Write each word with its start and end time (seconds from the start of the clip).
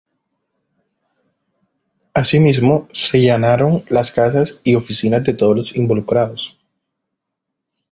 Asimismo 2.15 2.87
se 2.91 3.17
allanaron 3.19 3.83
las 3.87 4.11
casas 4.11 4.59
y 4.63 4.73
oficinas 4.73 5.23
de 5.23 5.35
todos 5.35 5.55
los 5.55 5.75
involucrados. 5.75 6.57